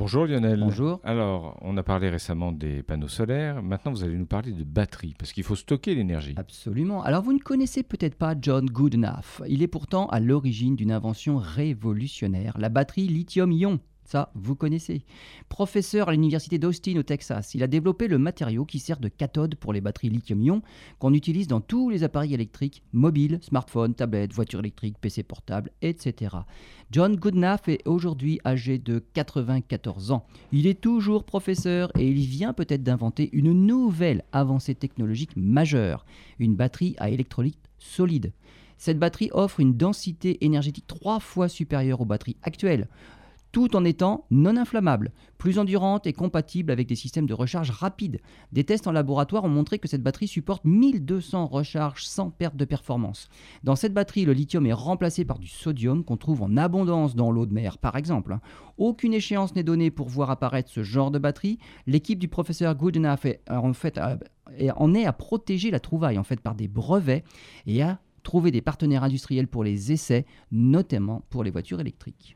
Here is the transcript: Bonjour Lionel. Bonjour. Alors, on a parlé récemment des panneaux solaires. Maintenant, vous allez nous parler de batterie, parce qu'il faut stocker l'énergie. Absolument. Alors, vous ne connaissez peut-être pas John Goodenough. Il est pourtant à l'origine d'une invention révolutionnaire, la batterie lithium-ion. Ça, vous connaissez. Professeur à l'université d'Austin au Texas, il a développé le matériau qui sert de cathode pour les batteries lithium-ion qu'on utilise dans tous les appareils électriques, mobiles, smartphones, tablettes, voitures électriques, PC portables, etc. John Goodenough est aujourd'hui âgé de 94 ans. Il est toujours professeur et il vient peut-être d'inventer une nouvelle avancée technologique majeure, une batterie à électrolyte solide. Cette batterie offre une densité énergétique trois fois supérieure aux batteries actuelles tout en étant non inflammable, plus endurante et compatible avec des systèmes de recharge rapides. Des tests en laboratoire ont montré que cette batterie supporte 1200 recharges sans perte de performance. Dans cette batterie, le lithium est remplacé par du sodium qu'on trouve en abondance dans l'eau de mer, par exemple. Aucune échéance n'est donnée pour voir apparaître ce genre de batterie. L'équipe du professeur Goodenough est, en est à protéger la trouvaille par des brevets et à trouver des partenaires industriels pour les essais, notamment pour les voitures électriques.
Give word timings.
Bonjour 0.00 0.24
Lionel. 0.24 0.58
Bonjour. 0.60 0.98
Alors, 1.04 1.58
on 1.60 1.76
a 1.76 1.82
parlé 1.82 2.08
récemment 2.08 2.52
des 2.52 2.82
panneaux 2.82 3.06
solaires. 3.06 3.62
Maintenant, 3.62 3.92
vous 3.92 4.02
allez 4.02 4.16
nous 4.16 4.24
parler 4.24 4.52
de 4.52 4.64
batterie, 4.64 5.14
parce 5.18 5.34
qu'il 5.34 5.44
faut 5.44 5.56
stocker 5.56 5.94
l'énergie. 5.94 6.32
Absolument. 6.38 7.02
Alors, 7.02 7.22
vous 7.22 7.34
ne 7.34 7.38
connaissez 7.38 7.82
peut-être 7.82 8.14
pas 8.14 8.34
John 8.40 8.64
Goodenough. 8.64 9.42
Il 9.46 9.62
est 9.62 9.68
pourtant 9.68 10.06
à 10.06 10.18
l'origine 10.18 10.74
d'une 10.74 10.90
invention 10.90 11.36
révolutionnaire, 11.36 12.56
la 12.58 12.70
batterie 12.70 13.08
lithium-ion. 13.08 13.78
Ça, 14.10 14.32
vous 14.34 14.56
connaissez. 14.56 15.04
Professeur 15.48 16.08
à 16.08 16.12
l'université 16.12 16.58
d'Austin 16.58 16.96
au 16.96 17.04
Texas, 17.04 17.54
il 17.54 17.62
a 17.62 17.68
développé 17.68 18.08
le 18.08 18.18
matériau 18.18 18.64
qui 18.64 18.80
sert 18.80 18.98
de 18.98 19.06
cathode 19.06 19.54
pour 19.54 19.72
les 19.72 19.80
batteries 19.80 20.08
lithium-ion 20.08 20.62
qu'on 20.98 21.14
utilise 21.14 21.46
dans 21.46 21.60
tous 21.60 21.90
les 21.90 22.02
appareils 22.02 22.34
électriques, 22.34 22.82
mobiles, 22.92 23.38
smartphones, 23.40 23.94
tablettes, 23.94 24.32
voitures 24.32 24.58
électriques, 24.58 24.98
PC 25.00 25.22
portables, 25.22 25.70
etc. 25.80 26.38
John 26.90 27.14
Goodenough 27.14 27.68
est 27.68 27.86
aujourd'hui 27.86 28.40
âgé 28.44 28.78
de 28.78 28.98
94 29.14 30.10
ans. 30.10 30.26
Il 30.50 30.66
est 30.66 30.80
toujours 30.80 31.22
professeur 31.22 31.92
et 31.96 32.08
il 32.08 32.26
vient 32.26 32.52
peut-être 32.52 32.82
d'inventer 32.82 33.30
une 33.32 33.52
nouvelle 33.52 34.24
avancée 34.32 34.74
technologique 34.74 35.36
majeure, 35.36 36.04
une 36.40 36.56
batterie 36.56 36.96
à 36.98 37.10
électrolyte 37.10 37.70
solide. 37.78 38.32
Cette 38.76 38.98
batterie 38.98 39.30
offre 39.34 39.60
une 39.60 39.76
densité 39.76 40.44
énergétique 40.44 40.86
trois 40.88 41.20
fois 41.20 41.48
supérieure 41.48 42.00
aux 42.00 42.06
batteries 42.06 42.38
actuelles 42.42 42.88
tout 43.52 43.76
en 43.76 43.84
étant 43.84 44.26
non 44.30 44.56
inflammable, 44.56 45.12
plus 45.38 45.58
endurante 45.58 46.06
et 46.06 46.12
compatible 46.12 46.70
avec 46.70 46.86
des 46.86 46.94
systèmes 46.94 47.26
de 47.26 47.34
recharge 47.34 47.70
rapides. 47.70 48.20
Des 48.52 48.64
tests 48.64 48.86
en 48.86 48.92
laboratoire 48.92 49.44
ont 49.44 49.48
montré 49.48 49.78
que 49.78 49.88
cette 49.88 50.02
batterie 50.02 50.28
supporte 50.28 50.64
1200 50.64 51.46
recharges 51.46 52.04
sans 52.04 52.30
perte 52.30 52.56
de 52.56 52.64
performance. 52.64 53.28
Dans 53.64 53.76
cette 53.76 53.94
batterie, 53.94 54.24
le 54.24 54.32
lithium 54.32 54.66
est 54.66 54.72
remplacé 54.72 55.24
par 55.24 55.38
du 55.38 55.48
sodium 55.48 56.04
qu'on 56.04 56.16
trouve 56.16 56.42
en 56.42 56.56
abondance 56.56 57.14
dans 57.14 57.30
l'eau 57.30 57.46
de 57.46 57.54
mer, 57.54 57.78
par 57.78 57.96
exemple. 57.96 58.38
Aucune 58.78 59.14
échéance 59.14 59.54
n'est 59.54 59.62
donnée 59.62 59.90
pour 59.90 60.08
voir 60.08 60.30
apparaître 60.30 60.70
ce 60.70 60.82
genre 60.82 61.10
de 61.10 61.18
batterie. 61.18 61.58
L'équipe 61.86 62.18
du 62.18 62.28
professeur 62.28 62.74
Goodenough 62.74 63.24
est, 63.24 63.42
en 63.48 64.94
est 64.94 65.04
à 65.04 65.12
protéger 65.12 65.70
la 65.70 65.80
trouvaille 65.80 66.20
par 66.42 66.54
des 66.54 66.68
brevets 66.68 67.24
et 67.66 67.82
à 67.82 68.00
trouver 68.22 68.50
des 68.50 68.60
partenaires 68.60 69.04
industriels 69.04 69.48
pour 69.48 69.64
les 69.64 69.92
essais, 69.92 70.26
notamment 70.52 71.22
pour 71.30 71.44
les 71.44 71.50
voitures 71.50 71.80
électriques. 71.80 72.28